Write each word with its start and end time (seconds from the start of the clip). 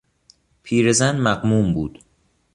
پیرزن 0.63 1.19
مغموم 1.21 1.73
بود. 1.73 2.03